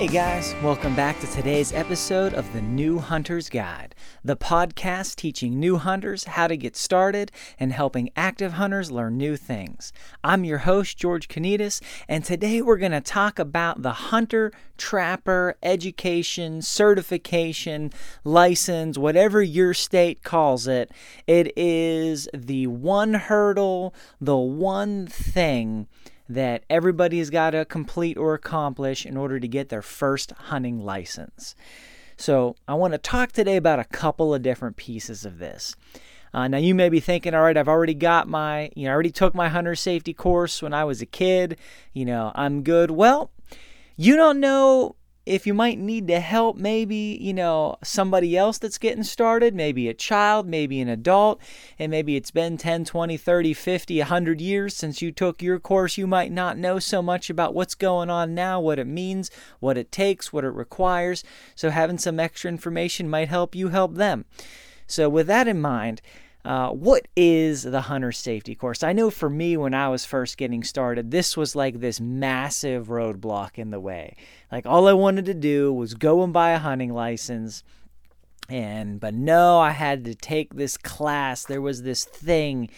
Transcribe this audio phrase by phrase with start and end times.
[0.00, 5.60] Hey guys, welcome back to today's episode of the New Hunter's Guide, the podcast teaching
[5.60, 9.92] new hunters how to get started and helping active hunters learn new things.
[10.24, 15.58] I'm your host, George Kanitas, and today we're going to talk about the hunter trapper
[15.62, 17.92] education, certification,
[18.24, 20.90] license, whatever your state calls it.
[21.26, 25.88] It is the one hurdle, the one thing
[26.30, 30.78] that everybody has got to complete or accomplish in order to get their first hunting
[30.78, 31.54] license.
[32.16, 35.74] So, I want to talk today about a couple of different pieces of this.
[36.32, 38.94] Uh, now, you may be thinking, all right, I've already got my, you know, I
[38.94, 41.58] already took my hunter safety course when I was a kid.
[41.92, 42.90] You know, I'm good.
[42.90, 43.30] Well,
[43.96, 44.94] you don't know
[45.30, 49.86] if you might need to help maybe, you know, somebody else that's getting started, maybe
[49.86, 51.40] a child, maybe an adult,
[51.78, 55.96] and maybe it's been 10, 20, 30, 50, 100 years since you took your course,
[55.96, 59.30] you might not know so much about what's going on now, what it means,
[59.60, 61.22] what it takes, what it requires.
[61.54, 64.24] So having some extra information might help you help them.
[64.88, 66.02] So with that in mind,
[66.44, 68.82] uh, what is the hunter safety course?
[68.82, 72.88] I know for me, when I was first getting started, this was like this massive
[72.88, 74.16] roadblock in the way.
[74.50, 77.62] Like, all I wanted to do was go and buy a hunting license.
[78.48, 81.44] And, but no, I had to take this class.
[81.44, 82.70] There was this thing,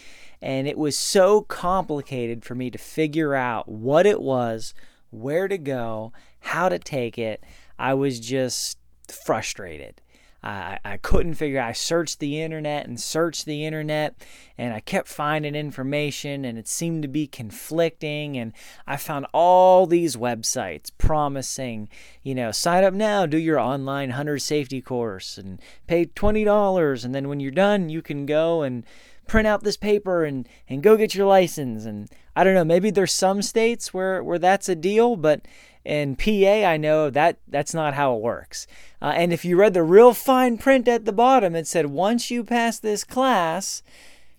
[0.42, 4.74] and it was so complicated for me to figure out what it was,
[5.10, 7.42] where to go, how to take it.
[7.78, 8.76] I was just
[9.08, 10.01] frustrated.
[10.42, 14.16] I, I couldn't figure I searched the internet and searched the internet
[14.58, 18.52] and I kept finding information and it seemed to be conflicting and
[18.86, 21.88] I found all these websites promising,
[22.22, 27.14] you know, sign up now, do your online hunter safety course and pay $20 and
[27.14, 28.84] then when you're done you can go and
[29.26, 32.90] print out this paper and and go get your license and I don't know, maybe
[32.90, 35.46] there's some states where where that's a deal, but
[35.84, 38.66] in PA, I know that that's not how it works.
[39.00, 42.30] Uh, and if you read the real fine print at the bottom, it said once
[42.30, 43.82] you pass this class,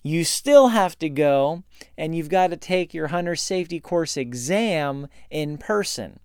[0.01, 1.63] you still have to go
[1.97, 6.19] and you've got to take your hunter safety course exam in person.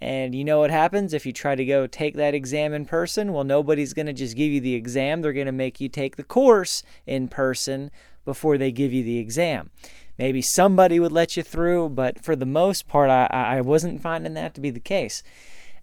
[0.00, 3.32] And you know what happens if you try to go take that exam in person?
[3.32, 5.20] Well, nobody's going to just give you the exam.
[5.20, 7.90] They're going to make you take the course in person
[8.24, 9.70] before they give you the exam.
[10.18, 14.34] Maybe somebody would let you through, but for the most part, I, I wasn't finding
[14.34, 15.22] that to be the case.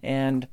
[0.02, 0.48] And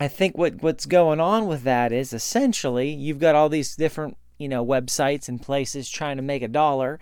[0.00, 4.16] I think what, what's going on with that is essentially you've got all these different
[4.38, 6.98] you know websites and places trying to make a dollar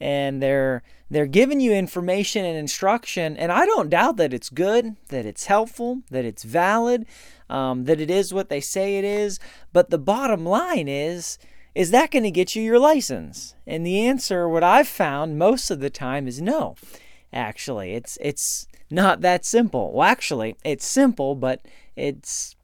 [0.00, 4.96] and they're they're giving you information and instruction and i don't doubt that it's good
[5.08, 7.06] that it's helpful that it's valid
[7.48, 9.38] um, that it is what they say it is
[9.72, 11.38] but the bottom line is
[11.74, 13.54] is that going to get you your license?
[13.66, 16.74] And the answer, what I've found most of the time, is no.
[17.32, 19.92] Actually, it's it's not that simple.
[19.92, 21.64] Well, actually, it's simple, but
[21.94, 22.56] it's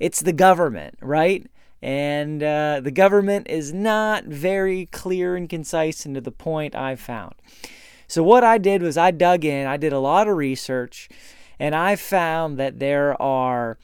[0.00, 1.46] it's the government, right?
[1.80, 7.00] And uh, the government is not very clear and concise and to the point I've
[7.00, 7.34] found.
[8.08, 11.08] So, what I did was I dug in, I did a lot of research,
[11.58, 13.78] and I found that there are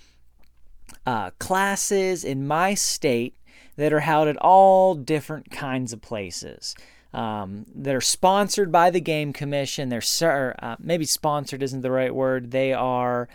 [1.07, 3.37] uh, classes in my state
[3.77, 6.75] that are held at all different kinds of places.
[7.13, 9.89] Um, they're sponsored by the Game Commission.
[9.89, 12.51] They're uh, maybe sponsored isn't the right word.
[12.51, 13.29] They are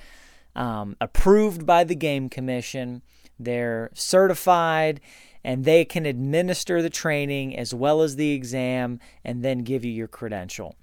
[0.55, 3.01] um, approved by the Game Commission.
[3.39, 4.99] They're certified
[5.43, 9.91] and they can administer the training as well as the exam and then give you
[9.91, 10.75] your credential.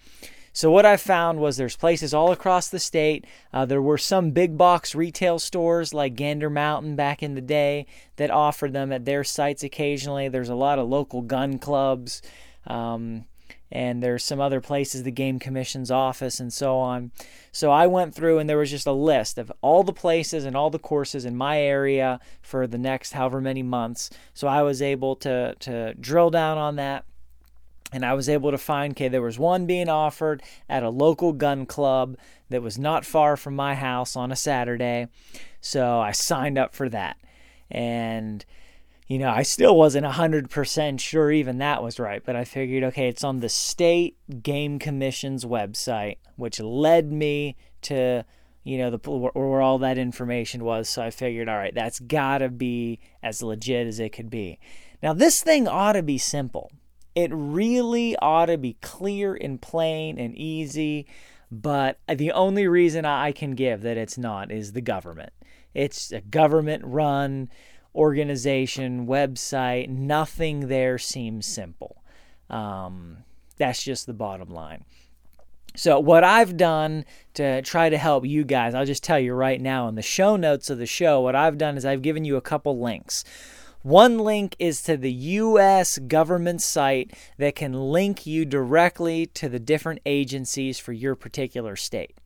[0.57, 3.27] So what I found was there's places all across the state.
[3.53, 7.85] Uh, there were some big box retail stores like Gander Mountain back in the day
[8.17, 10.29] that offered them at their sites occasionally.
[10.29, 12.23] There's a lot of local gun clubs.
[12.67, 13.27] Um,
[13.77, 17.11] and there's some other places, the Game Commission's office, and so on.
[17.53, 20.57] So I went through, and there was just a list of all the places and
[20.57, 24.09] all the courses in my area for the next however many months.
[24.33, 27.05] So I was able to to drill down on that
[27.93, 31.33] and I was able to find, okay, there was one being offered at a local
[31.33, 32.17] gun club
[32.49, 35.09] that was not far from my house on a Saturday.
[35.61, 37.17] So I signed up for that.
[37.71, 38.45] And,
[39.07, 43.09] you know, I still wasn't 100% sure even that was right, but I figured, okay,
[43.09, 48.25] it's on the State Game Commission's website, which led me to,
[48.65, 50.89] you know, the where all that information was.
[50.89, 54.59] So I figured, all right, that's got to be as legit as it could be.
[55.03, 56.71] Now, this thing ought to be simple
[57.17, 61.07] it really ought to be clear and plain and easy,
[61.51, 65.33] but the only reason I can give that it's not is the government.
[65.73, 67.49] It's a government run
[67.97, 69.89] organization, website.
[69.89, 72.03] Nothing there seems simple.
[72.49, 73.25] Um,
[73.57, 74.85] that's just the bottom line.
[75.75, 77.05] So, what I've done
[77.35, 80.37] to try to help you guys, I'll just tell you right now in the show
[80.37, 83.25] notes of the show, what I've done is I've given you a couple links.
[83.83, 89.61] One link is to the US government site that can link you directly to the
[89.61, 92.17] different agencies for your particular state.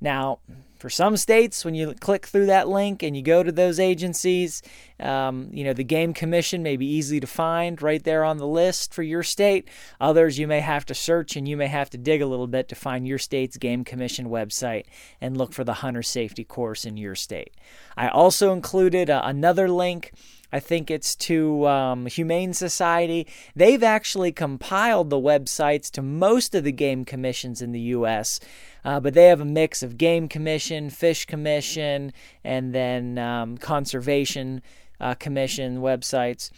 [0.00, 0.40] Now,
[0.82, 4.62] for some states, when you click through that link and you go to those agencies,
[4.98, 8.48] um, you know, the Game Commission may be easy to find right there on the
[8.48, 9.68] list for your state.
[10.00, 12.68] Others, you may have to search and you may have to dig a little bit
[12.68, 14.86] to find your state's Game Commission website
[15.20, 17.54] and look for the hunter safety course in your state.
[17.96, 20.10] I also included uh, another link
[20.52, 23.26] I think it's to um, Humane Society.
[23.56, 28.38] They've actually compiled the websites to most of the game commissions in the U.S.,
[28.84, 32.12] uh, but they have a mix of Game Commission, Fish Commission,
[32.44, 34.60] and then um, Conservation
[35.00, 36.50] uh, Commission websites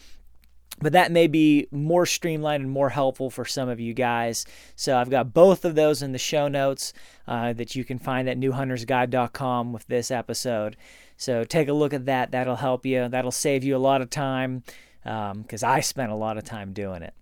[0.80, 4.44] but that may be more streamlined and more helpful for some of you guys.
[4.74, 6.92] So I've got both of those in the show notes
[7.28, 10.76] uh, that you can find at newhuntersguide.com with this episode.
[11.16, 12.32] So take a look at that.
[12.32, 13.08] That'll help you.
[13.08, 14.62] That'll save you a lot of time
[15.02, 17.14] because um, I spent a lot of time doing it.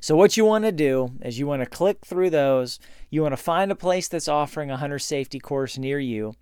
[0.00, 2.78] So what you want to do is you want to click through those.
[3.10, 6.34] You want to find a place that's offering a hunter safety course near you,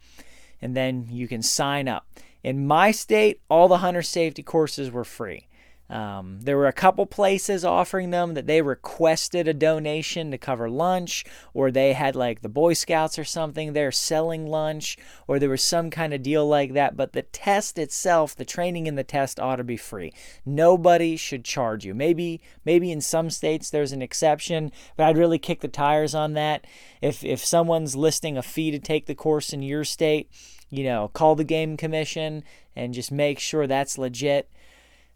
[0.61, 2.07] and then you can sign up.
[2.43, 5.49] In my state, all the hunter safety courses were free.
[5.91, 10.71] Um, there were a couple places offering them that they requested a donation to cover
[10.71, 14.97] lunch, or they had like the Boy Scouts or something there selling lunch,
[15.29, 16.97] or there was some kind of deal like that.
[16.97, 20.13] But the test itself, the training in the test ought to be free.
[20.47, 21.95] Nobody should charge you.
[21.95, 26.33] Maybe, maybe in some states there's an exception, but I'd really kick the tires on
[26.33, 26.67] that.
[27.03, 30.31] If if someone's listing a fee to take the course in your state,
[30.71, 32.43] you know, call the game commission
[32.75, 34.51] and just make sure that's legit.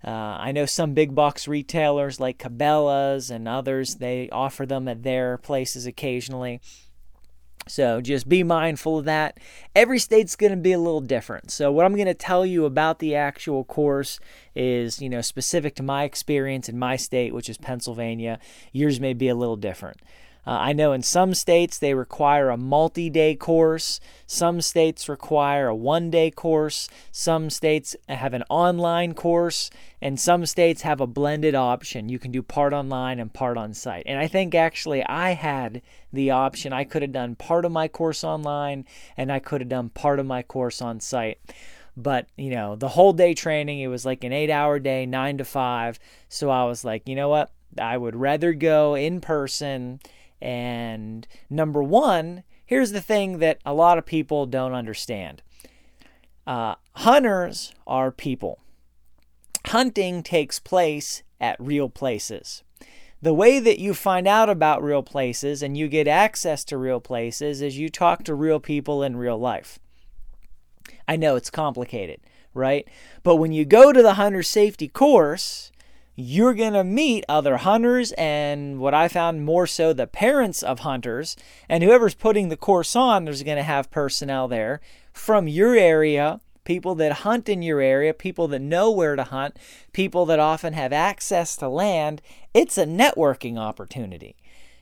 [0.05, 5.03] Uh, I know some big box retailers like Cabela's and others, they offer them at
[5.03, 6.61] their places occasionally.
[7.67, 9.39] So just be mindful of that.
[9.75, 11.51] Every state's going to be a little different.
[11.51, 14.19] So what I'm going to tell you about the actual course
[14.55, 18.39] is, you know, specific to my experience in my state, which is Pennsylvania.
[18.73, 20.01] Yours may be a little different.
[20.49, 25.69] Uh, I know in some states they require a multi day course, some states require
[25.69, 29.69] a one day course, some states have an online course,
[30.01, 32.09] and some states have a blended option.
[32.09, 34.05] You can do part online and part on site.
[34.07, 35.83] And I think actually I had
[36.15, 36.73] the option.
[36.73, 38.87] I could have done part of my course online
[39.19, 41.39] and I could have done part of my course on site
[41.95, 45.37] but you know the whole day training it was like an eight hour day nine
[45.37, 49.99] to five so i was like you know what i would rather go in person
[50.41, 55.43] and number one, here's the thing that a lot of people don't understand
[56.49, 58.59] uh, hunters are people.
[59.67, 62.63] Hunting takes place at real places.
[63.21, 67.01] The way that you find out about real places and you get access to real
[67.01, 69.79] places is you talk to real people in real life.
[71.07, 72.21] I know it's complicated,
[72.55, 72.89] right?
[73.23, 75.71] But when you go to the hunter safety course,
[76.21, 80.81] you're going to meet other hunters and what I found more so the parents of
[80.81, 81.37] hunters.
[81.69, 84.81] And whoever's putting the course on, there's going to have personnel there
[85.13, 89.59] from your area, people that hunt in your area, people that know where to hunt,
[89.93, 92.21] people that often have access to land.
[92.53, 94.35] It's a networking opportunity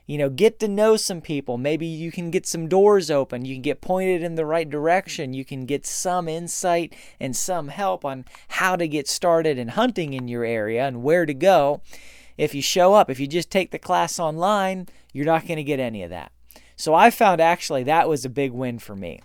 [0.07, 1.57] you know, get to know some people.
[1.57, 3.43] Maybe you can get some doors open.
[3.43, 5.33] You can get pointed in the right direction.
[5.33, 10.13] You can get some insight and some help on how to get started in hunting
[10.13, 11.81] in your area and where to go.
[12.37, 15.63] If you show up, if you just take the class online, you're not going to
[15.63, 16.31] get any of that.
[16.77, 19.21] So I found actually that was a big win for me.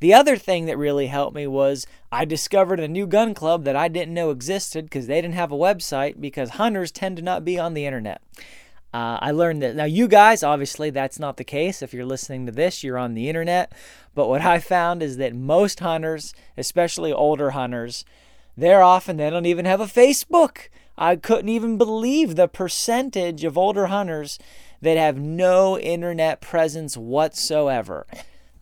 [0.00, 3.76] The other thing that really helped me was I discovered a new gun club that
[3.76, 7.44] I didn't know existed because they didn't have a website because hunters tend to not
[7.44, 8.20] be on the internet.
[8.94, 11.82] Uh, I learned that now, you guys, obviously, that's not the case.
[11.82, 13.72] If you're listening to this, you're on the internet.
[14.14, 18.04] But what I found is that most hunters, especially older hunters,
[18.56, 20.68] they're often, they don't even have a Facebook.
[20.96, 24.38] I couldn't even believe the percentage of older hunters
[24.80, 28.06] that have no internet presence whatsoever.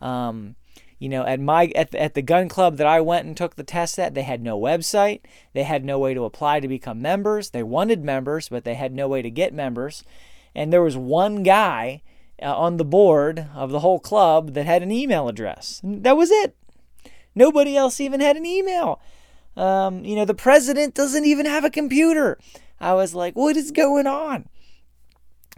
[0.01, 0.55] Um,
[1.03, 3.57] you know, at my at the, at the gun club that I went and took
[3.57, 5.19] the test at, they had no website.
[5.51, 7.49] They had no way to apply to become members.
[7.49, 10.05] They wanted members, but they had no way to get members.
[10.55, 12.03] And there was one guy
[12.41, 15.81] uh, on the board of the whole club that had an email address.
[15.83, 16.55] And that was it.
[17.35, 19.01] Nobody else even had an email.
[19.57, 22.39] Um, you know, the president doesn't even have a computer.
[22.79, 24.47] I was like, what is going on?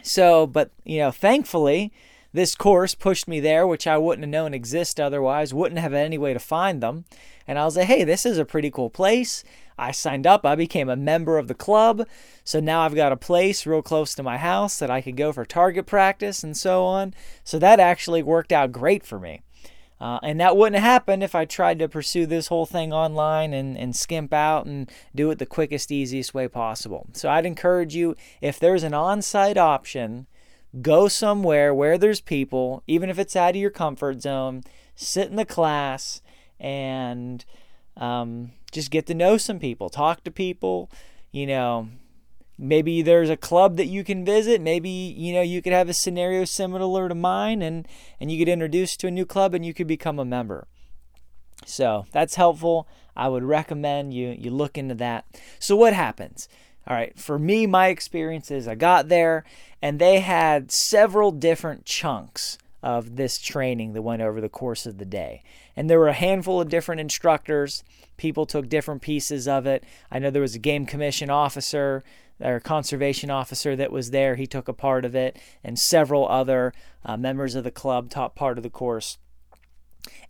[0.02, 1.94] So, but, you know, thankfully,
[2.36, 6.18] this course pushed me there, which I wouldn't have known exist otherwise, wouldn't have any
[6.18, 7.06] way to find them.
[7.48, 9.44] And I was like, hey, this is a pretty cool place.
[9.78, 12.08] I signed up, I became a member of the club.
[12.44, 15.32] So now I've got a place real close to my house that I could go
[15.32, 17.14] for target practice and so on.
[17.44, 19.42] So that actually worked out great for me.
[20.00, 23.54] Uh, and that wouldn't have happened if I tried to pursue this whole thing online
[23.54, 27.08] and, and skimp out and do it the quickest, easiest way possible.
[27.14, 30.28] So I'd encourage you if there's an on site option
[30.82, 34.64] Go somewhere where there's people, even if it's out of your comfort zone.
[34.96, 36.22] Sit in the class
[36.60, 37.44] and
[37.98, 40.90] um, just get to know some people, talk to people.
[41.32, 41.90] You know,
[42.58, 44.62] maybe there's a club that you can visit.
[44.62, 47.88] Maybe you know you could have a scenario similar to mine, and
[48.20, 50.68] and you get introduced to a new club, and you could become a member.
[51.66, 52.88] So that's helpful.
[53.16, 55.26] I would recommend you you look into that.
[55.60, 56.48] So what happens?
[56.88, 59.44] All right, for me, my experience is I got there
[59.82, 65.00] and they had several different chunks of this training that went over the course of
[65.00, 65.42] the day.
[65.76, 67.84] And there were a handful of different instructors.
[68.16, 69.84] People took different pieces of it.
[70.12, 72.04] I know there was a game commission officer
[72.40, 74.36] or conservation officer that was there.
[74.36, 76.74] He took a part of it, and several other
[77.04, 79.18] uh, members of the club taught part of the course.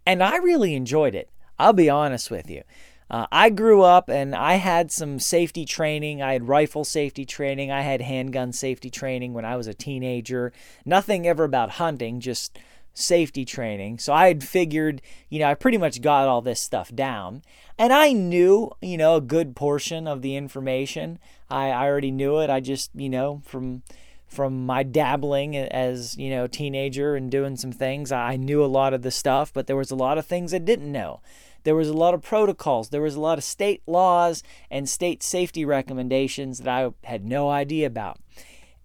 [0.06, 1.30] And I really enjoyed it.
[1.58, 2.64] I'll be honest with you.
[3.10, 6.22] Uh, I grew up and I had some safety training.
[6.22, 7.72] I had rifle safety training.
[7.72, 10.52] I had handgun safety training when I was a teenager.
[10.86, 12.58] Nothing ever about hunting, just
[12.96, 14.00] safety training.
[14.00, 17.44] So I had figured, you know, I pretty much got all this stuff down.
[17.78, 21.20] And I knew, you know, a good portion of the information.
[21.50, 22.50] I, I already knew it.
[22.50, 23.84] I just, you know, from
[24.28, 28.92] from my dabbling as you know teenager and doing some things i knew a lot
[28.92, 31.22] of the stuff but there was a lot of things i didn't know
[31.66, 34.42] there was a lot of protocols, there was a lot of state laws
[34.72, 38.18] and state safety recommendations that I had no idea about.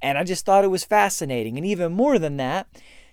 [0.03, 1.57] And I just thought it was fascinating.
[1.57, 2.67] And even more than that,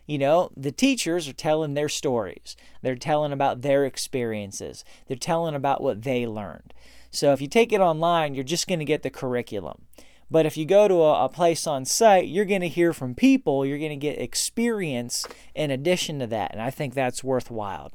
[0.05, 2.55] you know, the teachers are telling their stories.
[2.81, 4.85] They're telling about their experiences.
[5.07, 6.73] They're telling about what they learned.
[7.11, 9.83] So if you take it online, you're just going to get the curriculum.
[10.31, 13.15] But if you go to a, a place on site, you're going to hear from
[13.15, 16.51] people, you're going to get experience in addition to that.
[16.53, 17.91] And I think that's worthwhile.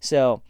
[0.00, 0.42] So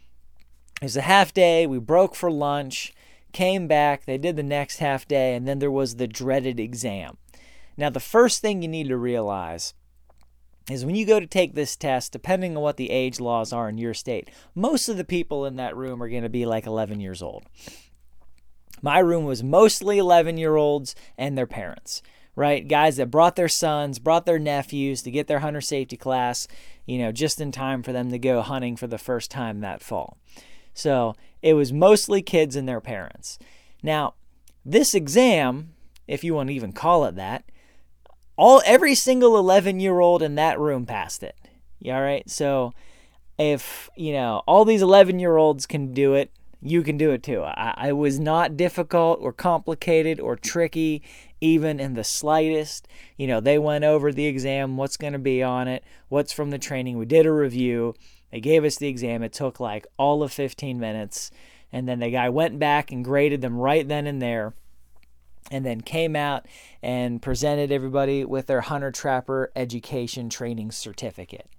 [0.81, 1.65] it was a half day.
[1.65, 2.93] We broke for lunch,
[3.31, 4.05] came back.
[4.05, 7.17] They did the next half day, and then there was the dreaded exam.
[7.77, 9.73] Now, the first thing you need to realize
[10.69, 13.69] is when you go to take this test, depending on what the age laws are
[13.69, 16.65] in your state, most of the people in that room are going to be like
[16.65, 17.43] 11 years old.
[18.81, 22.01] My room was mostly 11 year olds and their parents,
[22.35, 22.67] right?
[22.67, 26.47] Guys that brought their sons, brought their nephews to get their hunter safety class,
[26.85, 29.81] you know, just in time for them to go hunting for the first time that
[29.81, 30.17] fall.
[30.77, 33.39] So it was mostly kids and their parents.
[33.81, 34.13] Now,
[34.63, 35.73] this exam,
[36.07, 37.45] if you want to even call it that,
[38.35, 41.35] all every single 11 year old in that room passed it.
[41.79, 42.29] Yeah, all right?
[42.29, 42.73] So
[43.39, 46.31] if, you know, all these 11 year olds can do it,
[46.61, 47.43] you can do it too.
[47.43, 51.03] I, I was not difficult or complicated or tricky,
[51.39, 52.87] even in the slightest.
[53.15, 56.49] You know, they went over the exam, what's going to be on it, what's from
[56.49, 56.97] the training.
[56.97, 57.93] We did a review.
[58.31, 59.23] They gave us the exam.
[59.23, 61.31] It took like all of 15 minutes.
[61.71, 64.53] And then the guy went back and graded them right then and there.
[65.49, 66.45] and then came out
[66.81, 71.49] and presented everybody with their hunter trapper education training certificate.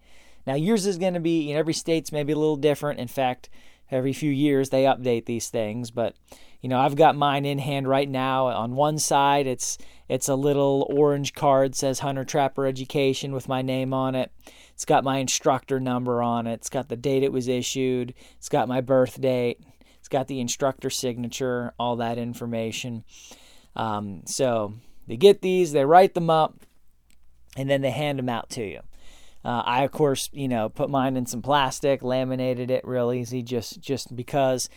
[0.47, 3.01] Now, yours is going to be in every state's maybe a little different.
[3.01, 3.49] In fact,
[3.91, 6.15] every few years they update these things, but
[6.61, 8.47] you know, I've got mine in hand right now.
[8.47, 9.79] On one side, it's
[10.09, 14.33] it's a little orange card says Hunter Trapper Education with my name on it.
[14.73, 16.55] It's got my instructor number on it.
[16.55, 18.15] It's got the date it was issued.
[18.37, 19.61] It's got my birth date.
[19.99, 23.05] It's got the instructor signature, all that information.
[23.77, 24.75] Um, so
[25.07, 26.61] they get these, they write them up,
[27.57, 28.81] and then they hand them out to you.
[29.45, 33.43] Uh, I of course, you know, put mine in some plastic, laminated it real easy,
[33.43, 34.69] just just because.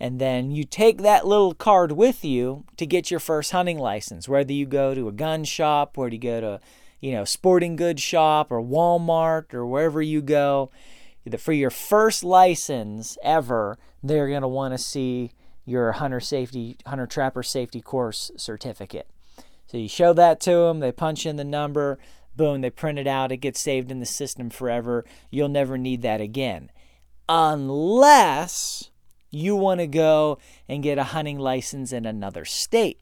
[0.00, 4.28] And then you take that little card with you to get your first hunting license.
[4.28, 6.60] Whether you go to a gun shop, whether you go to,
[7.00, 10.70] you know, sporting goods shop or Walmart or wherever you go,
[11.36, 15.32] for your first license ever, they're to want to see
[15.64, 19.08] your hunter safety, hunter trapper safety course certificate.
[19.66, 21.98] So you show that to them, they punch in the number,
[22.38, 25.04] boom, they print it out, it gets saved in the system forever.
[25.30, 26.70] You'll never need that again.
[27.28, 28.90] Unless
[29.30, 32.98] you want to go and get a hunting license in another state.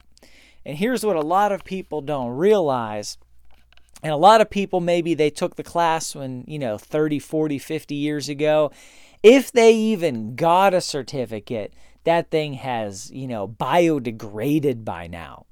[0.64, 3.18] And here's what a lot of people don't realize.
[4.02, 7.58] And a lot of people maybe they took the class when, you know, 30, 40,
[7.58, 8.72] 50 years ago.
[9.22, 11.72] If they even got a certificate,
[12.04, 15.45] that thing has, you know, biodegraded by now.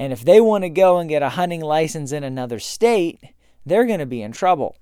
[0.00, 3.20] And if they want to go and get a hunting license in another state,
[3.66, 4.74] they're going to be in trouble.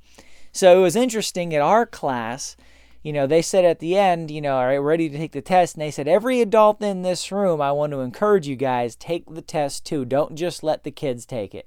[0.52, 2.56] So it was interesting at our class,
[3.02, 5.42] you know, they said at the end, you know, all right, ready to take the
[5.42, 5.74] test.
[5.74, 9.26] And they said, every adult in this room, I want to encourage you guys, take
[9.26, 10.04] the test too.
[10.04, 11.66] Don't just let the kids take it.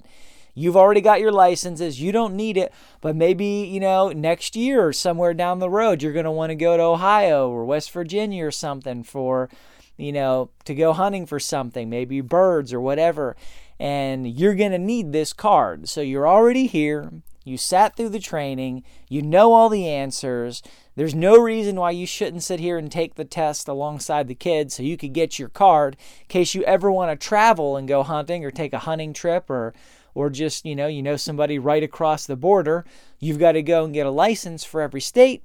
[0.53, 2.01] You've already got your licenses.
[2.01, 2.73] You don't need it.
[3.01, 6.51] But maybe, you know, next year or somewhere down the road, you're going to want
[6.51, 9.49] to go to Ohio or West Virginia or something for
[9.97, 13.35] you know, to go hunting for something, maybe birds or whatever,
[13.79, 15.89] and you're going to need this card.
[15.89, 17.11] So you're already here.
[17.43, 18.83] You sat through the training.
[19.09, 20.61] You know all the answers.
[20.95, 24.75] There's no reason why you shouldn't sit here and take the test alongside the kids
[24.75, 28.03] so you could get your card in case you ever want to travel and go
[28.03, 29.73] hunting or take a hunting trip or
[30.13, 32.85] or just, you know, you know somebody right across the border.
[33.19, 35.43] You've got to go and get a license for every state.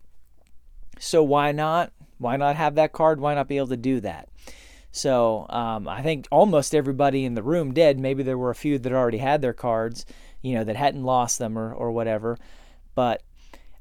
[0.98, 1.92] So why not?
[2.18, 3.20] Why not have that card?
[3.20, 4.28] Why not be able to do that?
[4.92, 7.98] So um, I think almost everybody in the room did.
[7.98, 10.06] Maybe there were a few that already had their cards,
[10.42, 12.38] you know, that hadn't lost them or, or whatever.
[12.94, 13.22] But,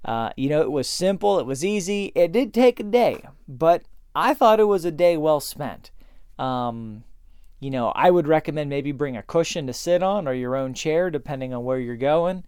[0.03, 2.11] uh, you know, it was simple, it was easy.
[2.15, 5.91] It did take a day, but I thought it was a day well spent.
[6.37, 7.03] Um,
[7.59, 10.73] you know, I would recommend maybe bring a cushion to sit on or your own
[10.73, 12.43] chair, depending on where you're going.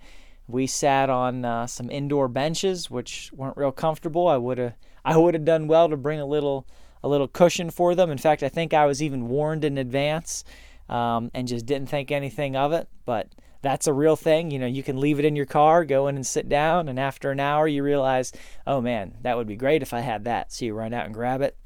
[0.48, 4.28] We sat on uh, some indoor benches, which weren't real comfortable.
[4.28, 6.68] I would have, I would have done well to bring a little
[7.04, 8.10] a little cushion for them.
[8.10, 10.44] In fact, I think I was even warned in advance
[10.90, 12.88] um, and just didn't think anything of it.
[13.06, 13.30] But
[13.62, 14.52] that's a real thing.
[14.52, 17.00] You know, you can leave it in your car, go in and sit down, and
[17.00, 18.32] after an hour, you realize,
[18.66, 20.52] oh man, that would be great if I had that.
[20.54, 21.58] So you run out and grab it.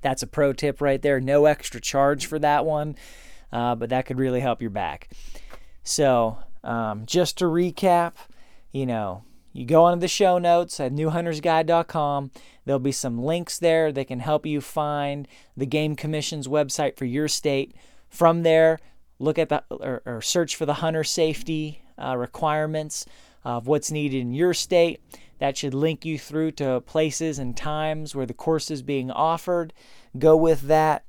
[0.00, 1.20] That's a pro tip right there.
[1.20, 2.96] No extra charge for that one,
[3.52, 5.08] uh, but that could really help your back.
[5.82, 8.12] So, um, just to recap,
[8.70, 9.24] you know,
[9.58, 12.30] you go onto the show notes at newhuntersguide.com.
[12.64, 17.06] There'll be some links there that can help you find the Game Commission's website for
[17.06, 17.74] your state.
[18.08, 18.78] From there,
[19.18, 23.04] look at the or, or search for the hunter safety uh, requirements
[23.42, 25.00] of what's needed in your state.
[25.40, 29.72] That should link you through to places and times where the course is being offered.
[30.16, 31.04] Go with that.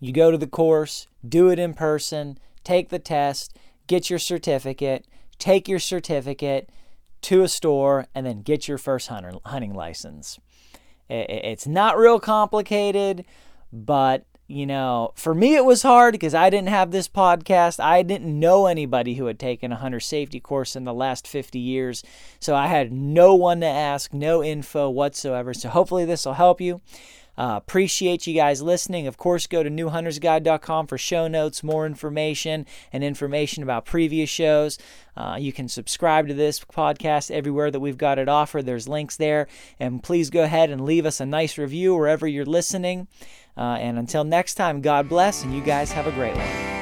[0.00, 3.54] You go to the course, do it in person, take the test,
[3.86, 5.06] get your certificate,
[5.38, 6.70] take your certificate
[7.24, 10.38] to a store and then get your first hunting license.
[11.08, 13.24] It's not real complicated,
[13.72, 17.82] but you know, for me it was hard because I didn't have this podcast.
[17.82, 21.58] I didn't know anybody who had taken a hunter safety course in the last 50
[21.58, 22.02] years.
[22.40, 25.54] So I had no one to ask, no info whatsoever.
[25.54, 26.82] So hopefully this will help you.
[27.36, 29.06] Uh, appreciate you guys listening.
[29.06, 34.78] Of course, go to newhuntersguide.com for show notes, more information, and information about previous shows.
[35.16, 38.66] Uh, you can subscribe to this podcast everywhere that we've got it offered.
[38.66, 39.46] There's links there.
[39.78, 43.08] And please go ahead and leave us a nice review wherever you're listening.
[43.56, 46.73] Uh, and until next time, God bless, and you guys have a great one.